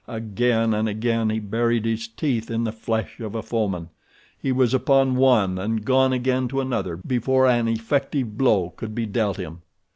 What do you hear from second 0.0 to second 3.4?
Again and again he buried his teeth in the flesh of